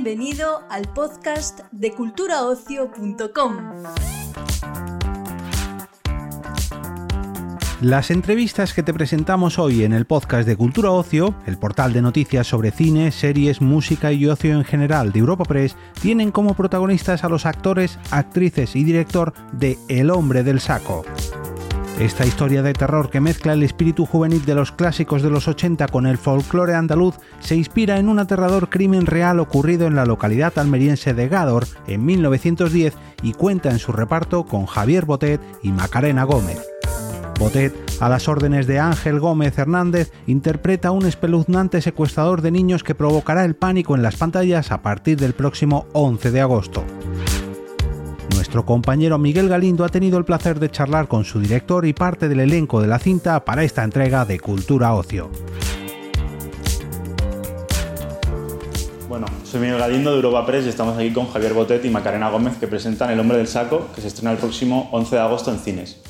[0.00, 3.82] Bienvenido al podcast de culturaocio.com.
[7.80, 12.00] Las entrevistas que te presentamos hoy en el podcast de Cultura Ocio, el portal de
[12.00, 17.24] noticias sobre cine, series, música y ocio en general de Europa Press, tienen como protagonistas
[17.24, 21.04] a los actores, actrices y director de El hombre del saco.
[21.98, 25.88] Esta historia de terror que mezcla el espíritu juvenil de los clásicos de los 80
[25.88, 30.56] con el folclore andaluz se inspira en un aterrador crimen real ocurrido en la localidad
[30.60, 36.22] almeriense de Gádor en 1910 y cuenta en su reparto con Javier Botet y Macarena
[36.22, 36.64] Gómez.
[37.36, 42.94] Botet, a las órdenes de Ángel Gómez Hernández, interpreta un espeluznante secuestrador de niños que
[42.94, 46.84] provocará el pánico en las pantallas a partir del próximo 11 de agosto.
[48.34, 52.28] Nuestro compañero Miguel Galindo ha tenido el placer de charlar con su director y parte
[52.28, 55.30] del elenco de la cinta para esta entrega de Cultura Ocio.
[59.08, 62.30] Bueno, soy Miguel Galindo de Europa Press y estamos aquí con Javier Botet y Macarena
[62.30, 65.50] Gómez que presentan El hombre del saco, que se estrena el próximo 11 de agosto
[65.50, 66.00] en cines.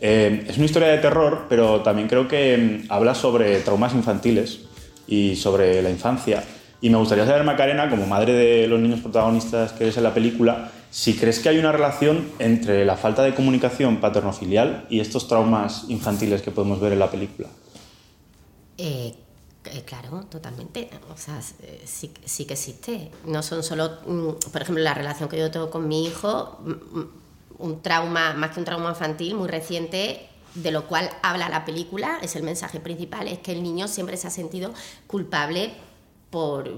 [0.00, 4.60] Eh, es una historia de terror, pero también creo que mm, habla sobre traumas infantiles
[5.06, 6.44] y sobre la infancia.
[6.80, 10.14] Y me gustaría saber, Macarena, como madre de los niños protagonistas que eres en la
[10.14, 15.28] película, si crees que hay una relación entre la falta de comunicación paterno-filial y estos
[15.28, 17.48] traumas infantiles que podemos ver en la película.
[18.78, 19.14] Eh,
[19.64, 20.88] eh, claro, totalmente.
[21.12, 21.40] O sea,
[21.84, 23.10] sí, sí, que existe.
[23.26, 26.98] No son solo, mm, por ejemplo, la relación que yo tengo con mi hijo, mm,
[26.98, 27.08] mm,
[27.58, 32.18] un trauma, más que un trauma infantil, muy reciente, de lo cual habla la película,
[32.22, 34.72] es el mensaje principal, es que el niño siempre se ha sentido
[35.06, 35.72] culpable
[36.30, 36.70] por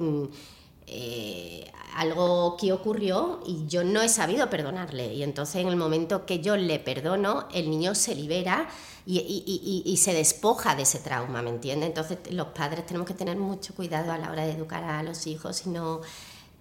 [0.86, 5.14] eh, algo que ocurrió y yo no he sabido perdonarle.
[5.14, 8.68] Y entonces en el momento que yo le perdono, el niño se libera
[9.06, 11.88] y, se despoja de ese trauma, ¿me entiendes?
[11.88, 15.26] Entonces los padres tenemos que tener mucho cuidado a la hora de educar a los
[15.26, 16.00] hijos y no...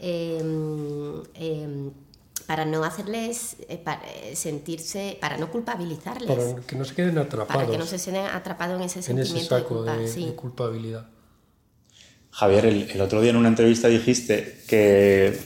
[0.02, 1.92] Em, em,
[2.48, 6.28] para no hacerles eh, eh, sentirse, para no culpabilizarles.
[6.28, 7.62] Para que no se queden atrapados.
[7.62, 9.64] Para que no se queden atrapados en ese sentimiento de,
[10.36, 11.06] culpabilidad.
[12.32, 15.38] Javier, el, otro día en una entrevista dijiste que,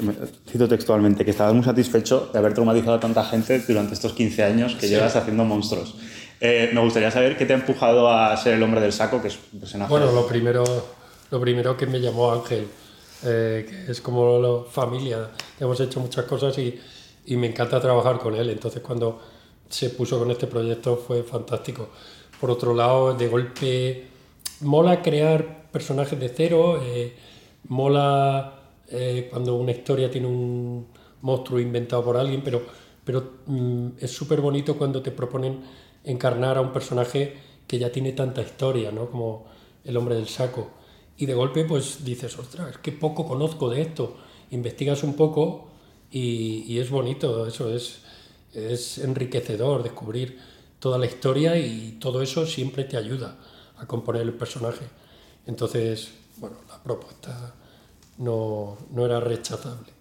[0.50, 4.44] cito textualmente, que estabas muy satisfecho de haber traumatizado a tanta gente durante estos 15
[4.44, 5.96] años que llevas haciendo monstruos.
[6.40, 9.30] Eh, me gustaría saber qué te ha empujado a ser el hombre del saco, que
[9.30, 9.90] es personaje.
[9.90, 10.64] Bueno, lo primero,
[11.32, 12.68] lo primero que me llamó Ángel,
[13.24, 15.30] eh, que es como la familia,
[15.60, 16.78] hemos hecho muchas cosas y,
[17.26, 18.50] y me encanta trabajar con él.
[18.50, 19.22] Entonces, cuando
[19.70, 21.90] se puso con este proyecto fue fantástico.
[22.40, 24.08] Por otro lado, de golpe,
[24.64, 27.16] mola crear personajes de cero, eh,
[27.68, 28.60] mola
[28.90, 30.88] eh, cuando una historia tiene un
[31.22, 32.62] monstruo inventado por alguien, pero,
[33.04, 35.62] pero mm, es súper bonito cuando te proponen
[36.04, 37.36] encarnar a un personaje
[37.68, 39.10] que ya tiene tanta historia, ¿no?
[39.10, 39.46] como
[39.84, 40.72] el hombre del saco.
[41.18, 44.18] Y de golpe pues dices, ostras, qué poco conozco de esto.
[44.52, 45.70] Investigas un poco
[46.12, 48.02] y, y es bonito, eso es,
[48.54, 50.40] es enriquecedor descubrir
[50.80, 53.38] toda la historia y todo eso siempre te ayuda
[53.78, 54.86] a componer el personaje.
[55.46, 57.54] Entonces, bueno, la propuesta
[58.18, 59.92] no, no era rechazable.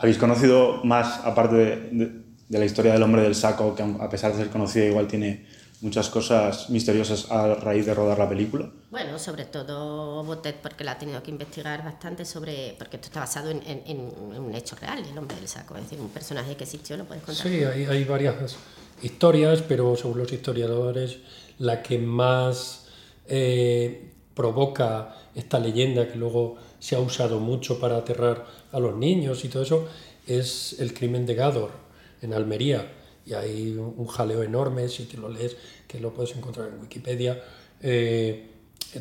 [0.00, 4.32] ¿Habéis conocido más, aparte de, de, la historia del hombre del saco, que a pesar
[4.32, 5.46] de ser conocido igual tiene
[5.80, 8.70] muchas cosas misteriosas a raíz de rodar la película?
[8.90, 13.20] Bueno, sobre todo Botet, porque la ha tenido que investigar bastante sobre, porque esto está
[13.20, 14.00] basado en, en,
[14.36, 17.22] un hecho real, el hombre del saco, es decir, un personaje que existió, ¿lo puedes
[17.22, 17.46] contar?
[17.46, 18.56] Sí, hay, hay varias
[19.02, 21.18] historias, pero según los historiadores,
[21.58, 22.88] la que más
[23.26, 29.44] eh, provoca esta leyenda que luego se ha usado mucho para aterrar a los niños
[29.44, 29.88] y todo eso,
[30.26, 31.70] es el crimen de Gador
[32.22, 32.92] en Almería.
[33.24, 35.56] Y hay un jaleo enorme, si te lo lees,
[35.88, 37.42] que lo puedes encontrar en Wikipedia.
[37.82, 38.50] Eh,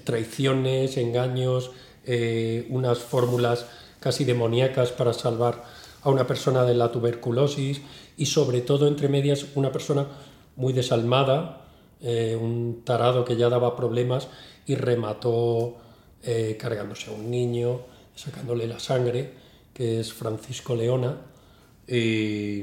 [0.03, 1.71] traiciones, engaños,
[2.05, 3.67] eh, unas fórmulas
[3.99, 5.63] casi demoníacas para salvar
[6.01, 7.81] a una persona de la tuberculosis
[8.17, 10.07] y sobre todo entre medias una persona
[10.55, 11.64] muy desalmada,
[12.07, 14.27] eh, un tarado que ya daba problemas
[14.68, 15.77] y remató
[16.21, 17.81] eh, cargándose a un niño,
[18.13, 19.33] sacándole la sangre,
[19.74, 21.18] que es Francisco Leona.
[21.88, 22.62] Y,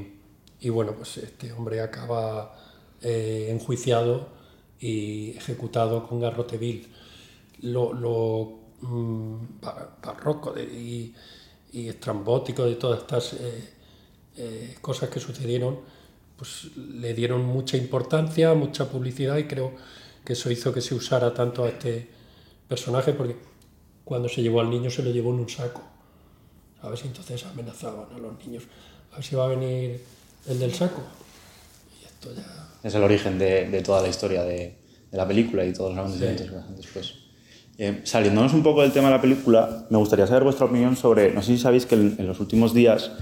[0.71, 2.57] bueno, pues este hombre acaba
[3.01, 4.29] eh, enjuiciado
[4.79, 6.87] y ejecutado con garrote vil.
[7.63, 9.37] Lo, mm,
[10.05, 11.17] barroco y,
[11.73, 13.37] estrambótico de todas estas
[14.81, 15.81] cosas que sucedieron,
[16.43, 19.75] pues le dieron mucha importancia, mucha publicidad y creo
[20.25, 22.09] que eso hizo que se usara tanto a este
[22.67, 23.37] personaje porque
[24.03, 25.83] cuando se llevó al niño se lo llevó en un saco.
[26.81, 27.05] ¿Sabes?
[27.05, 28.65] Y entonces amenazaban a los niños.
[29.13, 30.01] A ver si va a venir
[30.49, 31.01] el del saco.
[32.01, 32.71] Y esto ya...
[32.83, 34.75] Es el origen de, de toda la historia de,
[35.13, 36.75] de, la película y todos los acontecimientos sí.
[36.77, 37.15] después.
[37.79, 41.33] Eh, saliéndonos un poco del tema de la película, me gustaría saber vuestra opinión sobre,
[41.33, 43.13] no sé si sabéis que en, en los últimos días,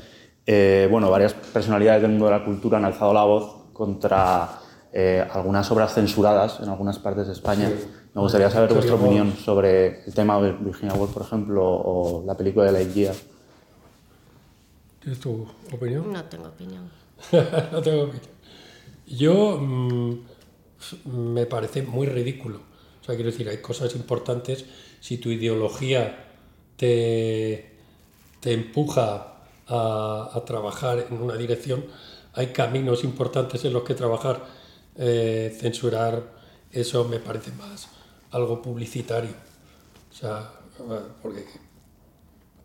[0.52, 4.58] eh, bueno, varias personalidades del mundo de la cultura han alzado la voz contra
[4.92, 7.68] eh, algunas obras censuradas en algunas partes de España.
[7.68, 7.86] Sí.
[8.12, 12.24] Me gustaría saber Victoria vuestra opinión sobre el tema de Virginia Woolf, por ejemplo, o
[12.26, 13.14] la película de Lightyear.
[14.98, 16.12] ¿Tienes tu opinión?
[16.12, 16.90] No tengo opinión.
[17.70, 18.28] no tengo opinión.
[19.06, 20.14] Yo mm,
[21.04, 22.58] me parece muy ridículo.
[23.00, 24.64] O sea, quiero decir, hay cosas importantes.
[24.98, 26.24] Si tu ideología
[26.76, 27.76] te,
[28.40, 29.29] te empuja
[29.70, 31.86] a, a trabajar en una dirección,
[32.34, 34.44] hay caminos importantes en los que trabajar.
[34.96, 36.22] Eh, censurar
[36.72, 37.88] eso me parece más
[38.32, 39.30] algo publicitario.
[40.10, 40.50] O sea,
[41.22, 41.46] porque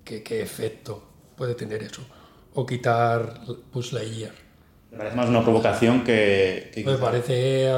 [0.04, 1.02] ¿qué, qué efecto
[1.38, 2.02] puede tener eso?
[2.54, 3.42] O quitar
[3.72, 4.34] Buzz Lightyear.
[4.92, 6.72] Me parece más una provocación que...
[6.74, 7.72] que Me parece,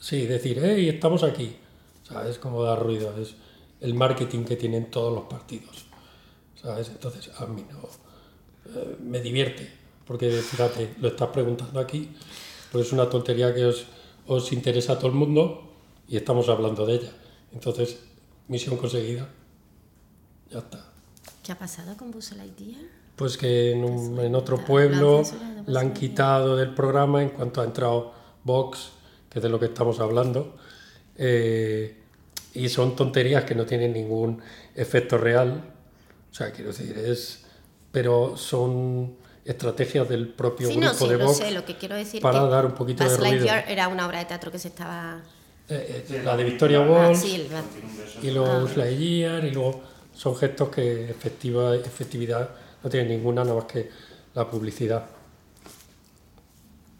[0.00, 1.56] sí, decir, hey, estamos aquí.
[2.02, 2.38] ¿Sabes?
[2.38, 3.14] Como da ruido.
[3.18, 3.34] Es
[3.80, 5.86] el marketing que tienen todos los partidos.
[6.60, 6.88] ¿Sabes?
[6.88, 8.05] Entonces, a mí no.
[8.76, 9.70] Eh, me divierte.
[10.06, 12.10] Porque, fíjate, lo estás preguntando aquí,
[12.70, 13.86] pues es una tontería que os,
[14.26, 15.72] os interesa a todo el mundo
[16.08, 17.10] y estamos hablando de ella.
[17.52, 17.98] Entonces,
[18.48, 19.28] misión conseguida.
[20.50, 20.84] Ya está.
[21.42, 22.80] ¿Qué ha pasado con Buzz Lightyear?
[23.16, 25.22] Pues que en, un- en otro pueblo
[25.66, 28.12] la han quitado del programa en cuanto ha entrado
[28.44, 28.90] Vox,
[29.30, 30.56] que es de lo que estamos hablando,
[31.16, 31.96] eh,
[32.54, 34.40] y son tonterías que no tienen ningún
[34.74, 35.64] efecto real.
[36.30, 37.42] O sea, quiero decir, es.
[37.92, 41.50] Pero son estrategias del propio Sí, grupo no, sí, de lo Vox sé.
[41.52, 43.46] Lo que quiero decir para que dar un poquito Buzz de ruido.
[43.68, 45.22] Era una obra de teatro que se estaba...
[45.68, 47.24] Eh, eh, la de Victoria Ah, Woolf
[48.22, 49.80] y luego Lightyear, y luego
[50.14, 52.50] son gestos que efectiva, efectividad
[52.84, 53.90] no tienen ninguna, nada más que
[54.34, 55.06] la publicidad.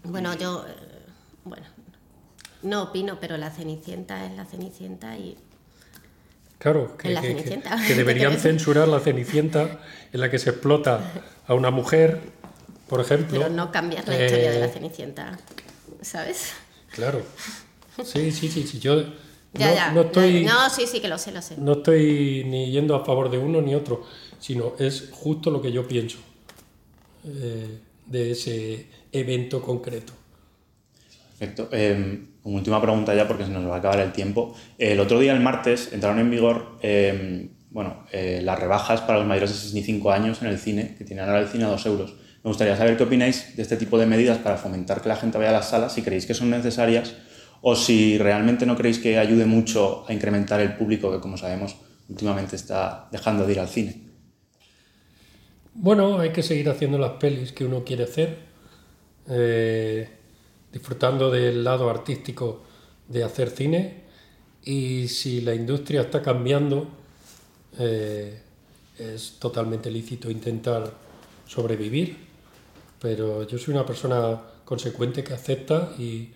[0.03, 0.65] Bueno, yo...
[0.67, 0.75] eh,
[1.45, 1.67] bueno,
[2.63, 5.37] no opino, pero la Cenicienta es la Cenicienta y...
[6.59, 7.77] Claro, que, que- que- Cenicienta.
[7.87, 9.81] que deberían censurar la Cenicienta
[10.13, 11.01] en la que se explota
[11.47, 12.21] a una mujer,
[12.89, 13.41] por ejemplo.
[13.41, 15.39] Pero no cambiar la historia de la Eh, Cenicienta,
[16.03, 16.53] ¿sabes?
[16.93, 17.23] Claro.
[18.05, 18.79] Sí, sí, sí, sí.
[18.79, 19.03] Yo
[19.55, 19.93] Ya, no, ya.
[19.93, 21.57] no estoy, No, sí, sí, que lo sé, lo sé.
[21.59, 24.05] no estoy ni yendo a favor de uno ni otro,
[24.39, 26.19] sino es justo lo que yo pienso
[27.25, 30.13] eh, de ese evento concreto.
[31.39, 31.69] Perfecto.
[31.73, 34.55] Eh, última pregunta ya, porque se nos va a acabar el tiempo.
[34.79, 39.29] El otro día, el martes, entraron en vigor eh, bueno, eh, las rebajas para los
[39.29, 42.15] mayores de 65 años en el cine, que tienen ahora el cine a 2 euros.
[42.43, 45.37] Me gustaría saber qué opináis de este tipo de medidas para fomentar que la gente
[45.37, 47.15] vaya a las salas, si creéis que son necesarias
[47.61, 51.77] o si realmente no creéis que ayude mucho a incrementar el público que, como sabemos,
[52.09, 53.97] últimamente está dejando de ir al cine.
[55.75, 58.39] Bueno, hay que seguir haciendo las pelis que uno quiere hacer,
[59.29, 60.09] eh,
[60.81, 62.61] disfrutando del lado artístico
[63.09, 64.03] de hacer cine
[64.63, 66.87] y si la industria está cambiando,
[67.79, 68.43] eh,
[68.99, 70.93] es totalmente lícito intentar
[71.47, 72.17] sobrevivir,
[73.01, 76.31] pero yo soy una persona consecuente que acepta y,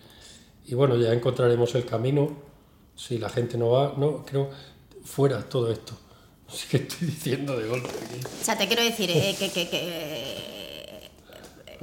[0.65, 2.49] y bueno, ya encontraremos el camino.
[2.95, 4.49] Si la gente no va, no, creo,
[5.03, 5.93] fuera todo esto.
[6.47, 8.19] Así que estoy diciendo de golpe aquí.
[8.41, 9.67] O sea, te quiero decir eh, que- que,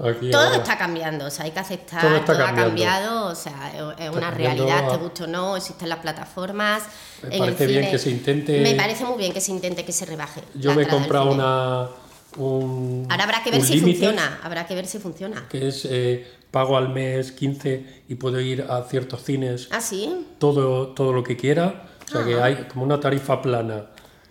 [0.00, 0.56] Aquí todo ahora.
[0.58, 2.64] está cambiando, o sea, hay que aceptar, Todo todo, está ha cambiando.
[2.70, 6.84] cambiado, o sea, es- una realidad, a- te guste o no, existen las plataformas.
[7.22, 7.90] Me en el parece bien cine.
[7.90, 10.42] que se intente- Me parece muy bien que se intente que se rebaje.
[10.54, 11.34] Yo me he al comprado cine.
[11.42, 11.88] una.
[12.36, 15.46] Un, Ahora habrá que ver si funciona, habrá que ver si funciona.
[15.48, 20.26] Que es eh, pago al mes 15 y puedo ir a ciertos cines Ah, sí,
[20.38, 21.84] todo, todo lo que quiera.
[22.06, 22.44] O sea que Ah.
[22.44, 23.86] hay como una tarifa plana.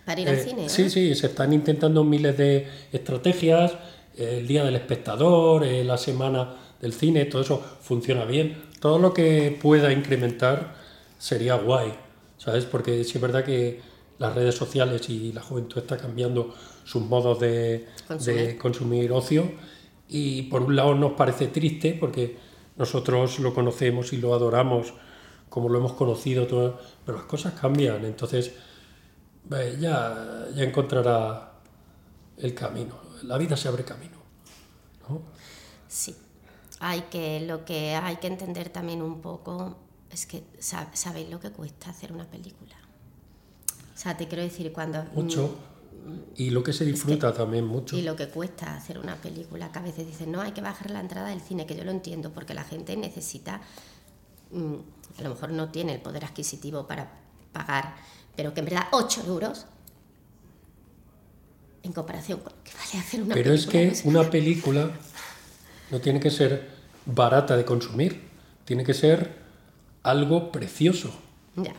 [0.06, 0.68] para ir al Eh, cine.
[0.70, 0.90] Sí, ¿eh?
[0.90, 3.72] sí, se están intentando miles de estrategias.
[4.18, 8.62] El día del espectador, eh, la semana del cine, todo eso funciona bien.
[8.80, 10.74] Todo lo que pueda incrementar
[11.18, 11.94] sería guay,
[12.36, 12.64] ¿sabes?
[12.64, 13.80] Porque sí es verdad que
[14.18, 16.52] las redes sociales y la juventud está cambiando
[16.84, 18.36] sus modos de Consumir.
[18.36, 19.52] de consumir ocio.
[20.08, 22.36] Y por un lado nos parece triste porque
[22.76, 24.94] nosotros lo conocemos y lo adoramos
[25.48, 28.04] como lo hemos conocido, todo, pero las cosas cambian.
[28.04, 28.52] Entonces,
[29.50, 31.52] eh, ya, ya encontrará
[32.36, 33.07] el camino.
[33.22, 34.18] La vida se abre camino.
[35.08, 35.22] ¿no?
[35.88, 36.16] Sí.
[36.80, 39.76] Hay que, lo que hay que entender también un poco
[40.10, 42.76] es que sa- sabéis lo que cuesta hacer una película.
[43.94, 45.02] O sea, te quiero decir, cuando...
[45.14, 45.56] Mucho.
[46.36, 47.96] Y lo que se disfruta también mucho.
[47.96, 50.90] Y lo que cuesta hacer una película, que a veces dicen, no, hay que bajar
[50.90, 53.60] la entrada del cine, que yo lo entiendo, porque la gente necesita,
[54.52, 54.74] mm,
[55.18, 57.10] a lo mejor no tiene el poder adquisitivo para
[57.52, 57.96] pagar,
[58.36, 59.66] pero que en verdad 8 euros,
[61.88, 63.72] en comparación con lo que vale hacer una Pero es película.
[63.80, 64.90] que no es- una película
[65.90, 66.68] no tiene que ser
[67.06, 68.20] barata de consumir,
[68.64, 69.32] tiene que ser
[70.02, 71.10] algo precioso.
[71.56, 71.74] Ya.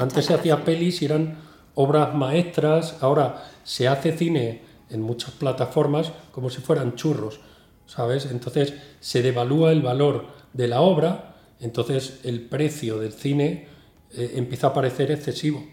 [0.00, 1.38] Antes se hacía pelis y eran
[1.74, 7.40] obras maestras, ahora se hace cine en muchas plataformas como si fueran churros,
[7.86, 8.26] ¿sabes?
[8.26, 13.68] Entonces se devalúa el valor de la obra, entonces el precio del cine
[14.16, 15.66] eh, empieza a parecer excesivo.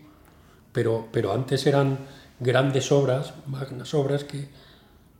[0.71, 1.99] Pero, pero antes eran
[2.41, 4.49] grandes obras, magnas obras que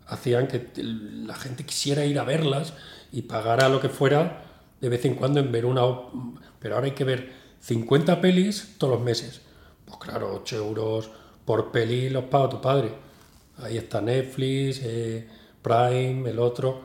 [0.08, 2.74] hacían que la gente quisiera ir a verlas
[3.12, 4.44] y pagara lo que fuera
[4.82, 5.84] de vez en cuando en ver una...
[6.60, 9.42] Pero ahora hay que ver 50 pelis todos los meses.
[9.86, 11.12] Pues claro, 8 euros
[11.46, 12.92] por peli los paga tu padre.
[13.58, 15.28] Ahí está Netflix, eh,
[15.62, 16.82] Prime, el otro,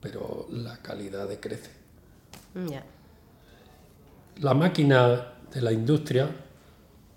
[0.00, 1.70] pero la calidad decrece.
[4.38, 6.30] La máquina de la industria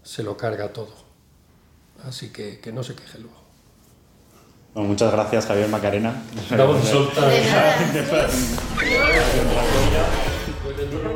[0.02, 1.03] se lo carga todo.
[2.08, 3.38] Así que que no se queje luego.
[4.74, 6.24] Bueno, muchas gracias, Javier Macarena.
[6.50, 6.84] Vamos.
[6.88, 7.08] Son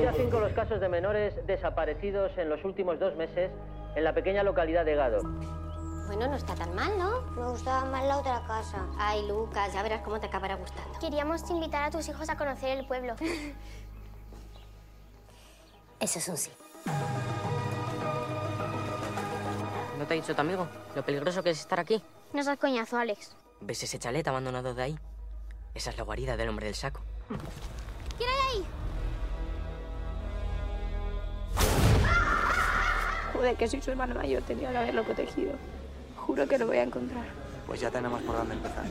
[0.01, 3.49] ya cinco los casos de menores desaparecidos en los últimos dos meses
[3.95, 5.23] en la pequeña localidad de Gado.
[6.05, 7.21] Bueno, no está tan mal, ¿no?
[7.31, 8.85] Me gustaba más la otra casa.
[8.97, 10.97] Ay, Lucas, ya verás cómo te acabará gustando.
[10.99, 13.15] Queríamos invitar a tus hijos a conocer el pueblo.
[15.99, 16.51] Eso es un sí.
[19.97, 22.01] ¿No te ha dicho tu amigo lo peligroso que es estar aquí?
[22.33, 23.35] No seas coñazo, Alex.
[23.61, 24.99] ¿Ves ese chalet abandonado de ahí?
[25.73, 27.01] Esa es la guarida del hombre del saco.
[28.17, 28.65] ¿Quién hay ahí?
[33.33, 35.53] Joder, que soy su hermano mayor, tenía que haberlo protegido.
[36.15, 37.25] Juro que lo voy a encontrar.
[37.65, 38.85] Pues ya tenemos por dónde empezar.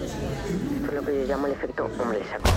[0.00, 2.50] Es lo que yo llamo el efecto hombre del saco.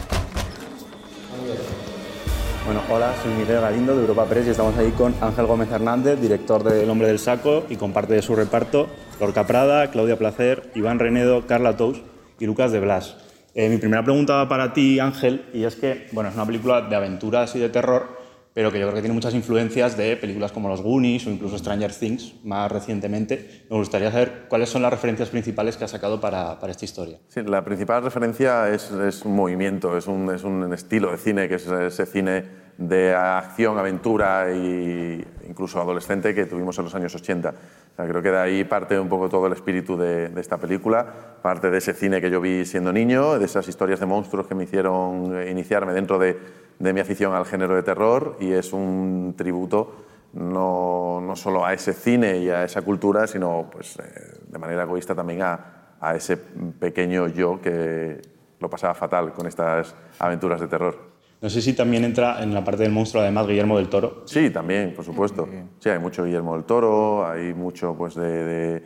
[2.66, 6.20] Bueno, hola, soy Miguel Galindo de Europa Press y estamos ahí con Ángel Gómez Hernández,
[6.20, 8.88] director de El Hombre del Saco, y con parte de su reparto,
[9.20, 12.02] Lorca Prada, Claudia Placer, Iván Renedo, Carla Tous
[12.40, 13.18] y Lucas de Blas.
[13.54, 16.82] Eh, mi primera pregunta va para ti, Ángel, y es que, bueno, es una película
[16.82, 18.18] de aventuras y de terror,
[18.56, 21.58] pero que yo creo que tiene muchas influencias de películas como Los Goonies o incluso
[21.58, 23.66] Stranger Things, más recientemente.
[23.70, 27.20] Me gustaría saber cuáles son las referencias principales que has sacado para, para esta historia.
[27.36, 31.56] La principal referencia es, es un movimiento, es un, es un estilo de cine, que
[31.56, 32.46] es ese cine
[32.78, 37.50] de acción, aventura e incluso adolescente que tuvimos en los años 80.
[37.50, 40.58] O sea, creo que de ahí parte un poco todo el espíritu de, de, esta
[40.58, 41.06] película,
[41.42, 44.56] parte de ese cine que yo vi siendo niño, de esas historias de monstruos que
[44.56, 46.38] me hicieron iniciarme dentro de,
[46.80, 51.74] de mi afición al género de terror y es un tributo no, no solo a
[51.74, 56.16] ese cine y a esa cultura, sino pues, eh, de manera egoísta también a, a
[56.16, 58.22] ese pequeño yo que
[58.60, 61.16] lo pasaba fatal con estas aventuras de terror.
[61.42, 64.24] No sé si también entra en la parte del monstruo, además, Guillermo del Toro.
[64.26, 65.48] Sí, también, por supuesto.
[65.80, 68.84] Sí, hay mucho Guillermo del Toro, hay mucho, pues, de, de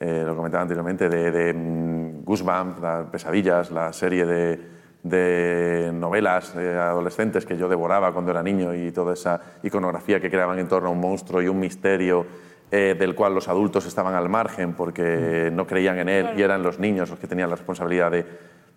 [0.00, 6.54] eh, lo comentaba anteriormente, de, de um, Goosebumps, las pesadillas, la serie de, de novelas
[6.54, 10.68] de adolescentes que yo devoraba cuando era niño y toda esa iconografía que creaban en
[10.68, 12.26] torno a un monstruo y un misterio
[12.70, 16.62] eh, del cual los adultos estaban al margen porque no creían en él y eran
[16.62, 18.26] los niños los que tenían la responsabilidad de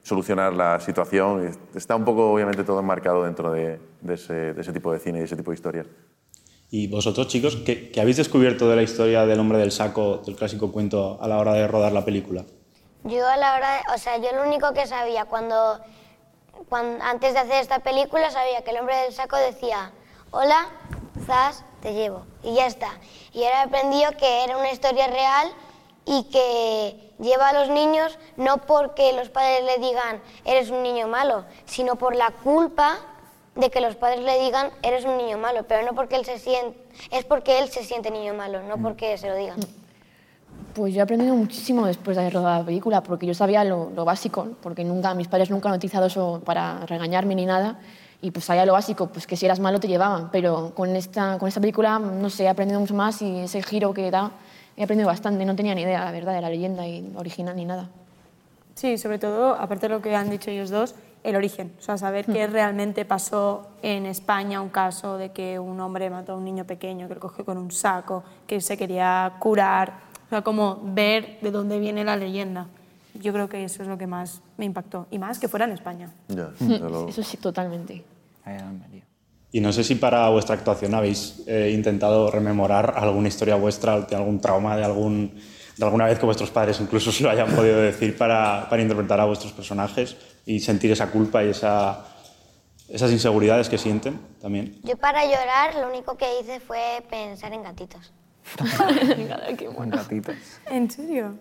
[0.04, 1.52] solucionar la situación.
[1.76, 5.20] Está un poco, obviamente, todo enmarcado dentro de, de, ese, de ese, tipo de cine
[5.20, 5.88] y ese tipo de historias.
[6.70, 10.36] ¿Y vosotros, chicos, qué, qué, habéis descubierto de la historia del hombre del saco, del
[10.36, 12.46] clásico cuento, a la hora de rodar la película?
[13.04, 15.82] Yo a la hora, de, o sea, yo lo único que sabía cuando,
[16.70, 19.92] cuando, antes de hacer esta película, sabía que el hombre del saco decía,
[20.32, 20.70] hola,
[21.26, 22.92] zas, te llevo, y ya está.
[23.34, 25.52] Y ahora he aprendido que era una historia real
[26.06, 31.08] y que lleva a los niños no porque los padres le digan eres un niño
[31.08, 33.00] malo, sino por la culpa
[33.56, 36.40] de que los padres le digan eres un niño malo, pero no porque él se
[36.40, 36.80] siente,
[37.12, 39.60] es porque él se siente niño malo, no porque se lo digan.
[40.74, 43.90] Pues yo he aprendido muchísimo después de haber rodado la película, porque yo sabía lo,
[43.96, 47.80] lo, básico, porque nunca, mis padres nunca han utilizado eso para regañarme ni nada,
[48.22, 51.38] y pues sabía lo básico, pues que si eras malo te llevaban, pero con esta,
[51.40, 54.32] con esta película, no sé, he aprendido mucho más y ese giro que da,
[54.78, 57.66] he aprendido bastante, no tenía ni idea, la verdad, de la leyenda y original ni
[57.66, 57.90] nada.
[58.76, 61.98] Sí, sobre todo, aparte de lo que han dicho ellos dos, el origen, o sea,
[61.98, 66.46] saber qué realmente pasó en España, un caso de que un hombre mató a un
[66.46, 71.40] niño pequeño, que lo cogió con un saco, que se quería curar, sea, como ver
[71.42, 72.68] de dónde viene la leyenda.
[73.14, 75.72] Yo creo que eso es lo que más me impactó, y más que fuera en
[75.72, 76.10] España.
[76.30, 77.08] Ya, lo...
[77.08, 78.04] Eso sí, totalmente.
[79.52, 84.16] Y no sé si para vuestra actuación habéis eh, intentado rememorar alguna historia vuestra, de
[84.16, 85.36] algún trauma, de, algún,
[85.76, 89.20] de alguna vez que vuestros padres incluso se lo hayan podido decir para, para interpretar
[89.20, 92.06] a vuestros personajes y sentir esa culpa y esa,
[92.88, 94.80] esas inseguridades que sienten también.
[94.84, 98.14] Yo para llorar lo único que hice fue pensar en gatitos.
[99.58, 99.98] Qué bueno.
[99.98, 100.36] gatitos.
[100.70, 101.36] ¿En serio?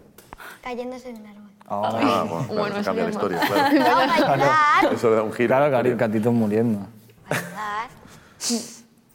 [0.63, 1.51] Cayéndose de un árbol.
[1.73, 4.37] Oh, ah, bueno, claro, bueno, eso cambia la eso historia, claro.
[4.37, 4.95] Llorar.
[4.95, 5.49] Eso da un giro.
[5.49, 6.81] Claro, gatitos muriendo.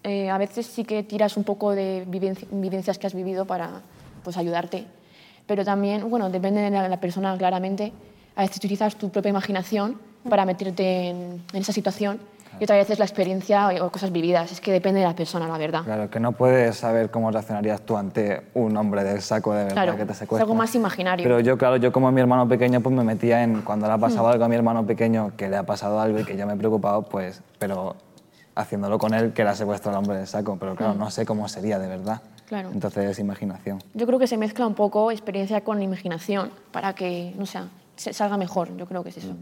[0.04, 3.82] Eh, a veces sí que tiras un poco de vivenci- vivencias que has vivido para
[4.24, 4.86] pues, ayudarte.
[5.48, 7.92] Pero también, bueno, depende de la, la persona claramente.
[8.36, 10.00] A veces utilizas tu propia imaginación
[10.30, 12.20] para meterte en, en esa situación
[12.60, 14.52] y otras veces la experiencia o, cosas vividas.
[14.52, 15.84] Es que depende de la persona, la verdad.
[15.84, 19.74] Claro, que no puedes saber cómo reaccionarías tú ante un hombre del saco de verdad
[19.74, 20.44] Claro, que te es secuestra.
[20.44, 21.24] algo más imaginario.
[21.24, 23.98] Pero yo, claro, yo como mi hermano pequeño, pues me metía en cuando le ha
[23.98, 24.32] pasado Mm.
[24.32, 26.58] algo a mi hermano pequeño, que le ha pasado algo y que yo me he
[26.58, 27.96] preocupado, pues, pero
[28.56, 30.58] haciéndolo con él, que le ha secuestrado al hombre del saco.
[30.60, 31.00] Pero claro, Mm.
[31.00, 32.22] no sé cómo sería de verdad.
[32.48, 32.70] Claro.
[32.72, 33.80] Entonces es imaginación.
[33.96, 37.60] Yo creo que se mezcla un poco experiencia con imaginación para que, no sé,
[37.96, 38.76] salga mejor.
[38.78, 39.34] Yo creo que es eso.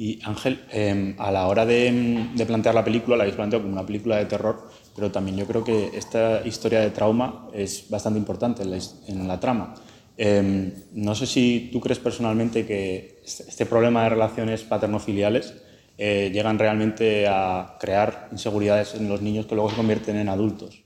[0.00, 3.74] Y Ángel, eh, a la hora de, de plantear la película, la habéis planteado como
[3.74, 8.18] una película de terror, pero también yo creo que esta historia de trauma es bastante
[8.18, 9.74] importante en la, trama.
[10.16, 15.52] Eh, no sé si tú crees personalmente que este este problema de relaciones paterno-filiales
[15.98, 20.79] eh, llegan realmente a crear inseguridades en los niños que luego se convierten en adultos.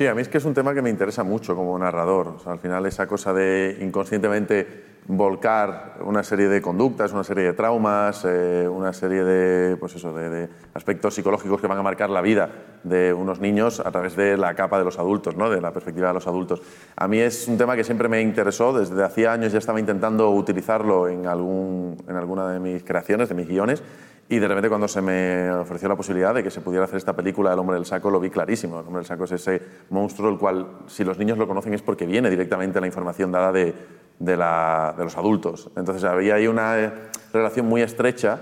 [0.00, 2.38] Sí, a mí es que es un tema que me interesa mucho como narrador.
[2.46, 8.24] Al final esa cosa de inconscientemente volcar una serie de conductas, una serie de traumas,
[8.24, 12.48] eh, una serie de, pues eso, de aspectos psicológicos que van a marcar la vida
[12.82, 15.50] de unos niños a través de la capa de los adultos, ¿no?
[15.50, 16.62] de la perspectiva de los adultos.
[16.96, 20.30] A mí es un tema que siempre me interesó, desde hacía años ya estaba intentando
[20.30, 23.82] utilizarlo en, algún, en alguna de mis creaciones, de mis guiones,
[24.30, 27.16] y de repente cuando se me ofreció la posibilidad de que se pudiera hacer esta
[27.16, 28.78] película El hombre del saco, lo vi clarísimo.
[28.78, 29.60] El hombre del saco es ese
[29.90, 33.50] monstruo el cual, si los niños lo conocen, es porque viene directamente la información dada
[33.50, 33.74] de,
[34.20, 35.68] de, de los adultos.
[35.74, 36.92] Entonces había ahí una eh,
[37.32, 38.40] relación muy estrecha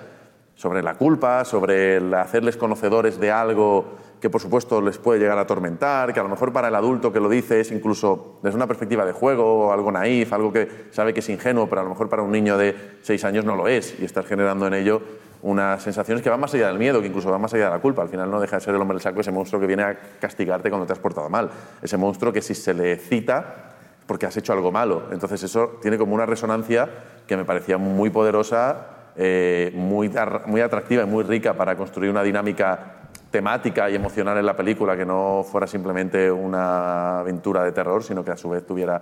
[0.54, 5.38] sobre la culpa, sobre el hacerles conocedores de algo que por supuesto les puede llegar
[5.38, 8.56] a atormentar, que a lo mejor para el adulto que lo dice es incluso desde
[8.56, 11.90] una perspectiva de juego, algo naif, algo que sabe que es ingenuo, pero a lo
[11.90, 15.00] mejor para un niño de seis años no lo es, y estar generando en ello
[15.42, 17.78] unas sensaciones que van más allá del miedo, que incluso van más allá de la
[17.78, 18.02] culpa.
[18.02, 19.96] Al final no deja de ser el hombre del saco ese monstruo que viene a
[20.20, 23.75] castigarte cuando te has portado mal, ese monstruo que si se le cita
[24.06, 25.04] porque has hecho algo malo.
[25.12, 26.88] Entonces eso tiene como una resonancia
[27.26, 30.10] que me parecía muy poderosa, eh, muy,
[30.47, 32.98] muy atractiva y muy rica para construir una dinámica
[33.30, 38.25] temática y emocional en la película que no fuera simplemente una aventura de terror, sino
[38.25, 39.00] que a su vez tuviera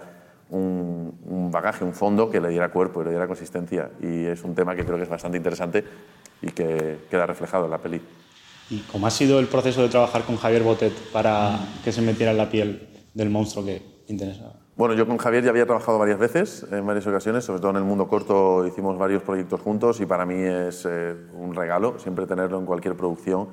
[0.51, 3.91] un, un bagaje, un fondo que le diera cuerpo y le diera consistencia.
[4.01, 5.85] Y es un tema que creo que es bastante interesante
[6.43, 8.01] y que queda reflejado en la peli.
[8.69, 12.33] ¿Y cómo ha sido el proceso de trabajar con Javier Botet para que se metiera
[12.33, 14.55] en la piel del monstruo que interesaba?
[14.77, 17.79] Bueno, yo con Javier ya había trabajado varias veces, en varias ocasiones, sobre todo en
[17.79, 22.27] el mundo corto hicimos varios proyectos juntos y para mí es eh, un regalo siempre
[22.27, 23.49] tenerlo en cualquier producción.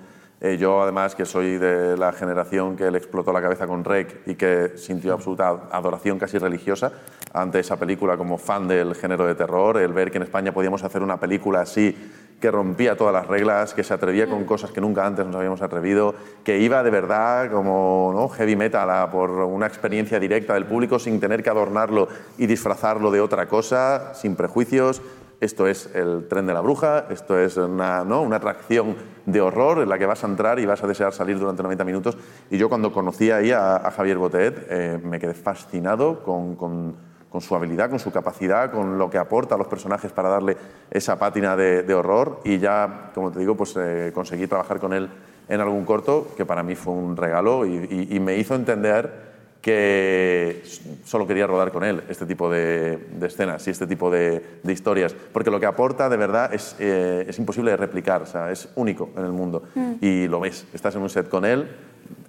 [0.45, 4.27] Eh, yo además que soy de la generación que le explotó la cabeza con Rec
[4.27, 6.91] y que sintió absoluta adoración casi religiosa
[7.31, 10.83] ante esa película como fan del género de terror, el ver que en España podíamos
[10.83, 11.95] hacer una película así
[12.41, 15.61] que rompía todas las reglas, que se atrevía con cosas que nunca antes nos habíamos
[15.61, 18.27] atrevido, que iba de verdad como ¿no?
[18.27, 23.11] heavy metal a por una experiencia directa del público sin tener que adornarlo y disfrazarlo
[23.11, 25.01] de otra cosa, sin prejuicios.
[25.43, 27.99] Esto es el tren de la bruja, esto es una,
[28.33, 31.61] atracción de horror en la que vas a entrar y vas a desear salir durante
[31.61, 32.17] 90 minutos.
[32.49, 36.95] Y yo cuando conocí ahí a, Javier Botet eh, me quedé fascinado con,
[37.41, 40.55] su habilidad, con su capacidad, con lo que aporta a los personajes para darle
[40.89, 42.39] esa pátina de, horror.
[42.45, 45.09] Y ya, como te digo, pues eh, conseguí trabajar con él
[45.49, 49.32] en algún corto que para mí fue un regalo y me hizo entender
[49.63, 50.61] que
[51.05, 54.73] solo quería rodar con él este tipo de, de escenas y este tipo de, de
[54.73, 58.51] historias, porque lo que aporta de verdad es, eh, es imposible de replicar, o sea,
[58.51, 59.63] es único en el mundo.
[59.73, 59.93] Mm.
[60.01, 61.69] Y lo ves, estás en un set con él,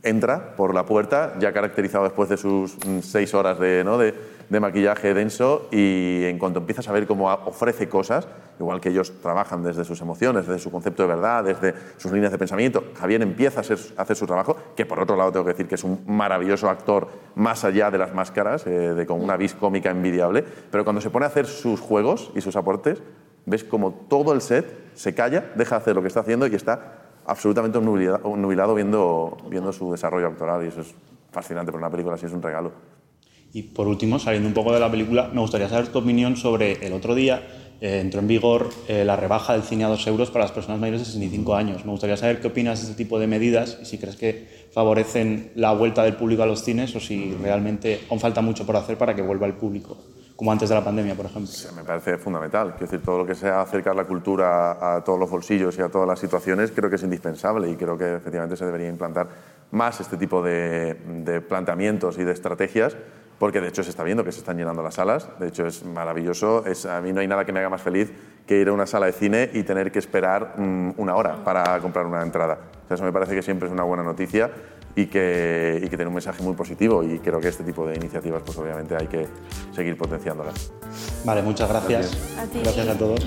[0.02, 3.98] entra por la puerta, ya caracterizado después de sus mm, seis horas de, ¿no?
[3.98, 4.14] de,
[4.48, 8.28] de maquillaje denso, y en cuanto empiezas a ver cómo ofrece cosas,
[8.60, 12.32] igual que ellos trabajan desde sus emociones, desde su concepto de verdad, desde sus líneas
[12.32, 15.66] de pensamiento, Javier empieza a hacer su trabajo, que por otro lado tengo que decir
[15.66, 19.54] que es un maravilloso actor más allá de las máscaras, eh, de con una vis
[19.54, 23.02] cómica envidiable, pero cuando se pone a hacer sus juegos y sus aportes,
[23.46, 26.54] ves como todo el set se calla, deja de hacer lo que está haciendo y
[26.54, 30.94] está absolutamente nubilado, nubilado viendo, viendo su desarrollo actoral y eso es
[31.30, 32.72] fascinante, pero una película así es un regalo.
[33.52, 36.84] Y por último, saliendo un poco de la película, me gustaría saber tu opinión sobre
[36.86, 37.42] el otro día.
[37.80, 40.80] eh, entró en vigor eh, la rebaja del cine a 2 euros para las personas
[40.80, 41.84] mayores de 65 años.
[41.84, 45.52] Me gustaría saber qué opinas de este tipo de medidas y si crees que favorecen
[45.54, 48.96] la vuelta del público a los cines o si realmente aún falta mucho por hacer
[48.96, 49.98] para que vuelva el público,
[50.36, 51.52] como antes de la pandemia, por ejemplo.
[51.76, 52.72] Me parece fundamental.
[52.72, 55.88] Quiero decir, todo lo que sea acercar la cultura a todos los bolsillos y a
[55.88, 59.28] todas las situaciones creo que es indispensable y creo que efectivamente se debería implantar
[59.70, 60.94] más este tipo de,
[61.24, 62.96] de planteamientos y de estrategias
[63.44, 65.84] porque de hecho se está viendo que se están llenando las salas, de hecho es
[65.84, 68.10] maravilloso, es, a mí no hay nada que me haga más feliz
[68.46, 71.78] que ir a una sala de cine y tener que esperar mm, una hora para
[71.80, 72.58] comprar una entrada.
[72.84, 74.50] O sea, eso me parece que siempre es una buena noticia
[74.96, 77.96] y que, y que tiene un mensaje muy positivo y creo que este tipo de
[77.96, 79.26] iniciativas pues obviamente hay que
[79.74, 80.72] seguir potenciándolas.
[81.26, 82.38] Vale, muchas gracias.
[82.38, 82.60] A ti.
[82.62, 83.26] Gracias a todos.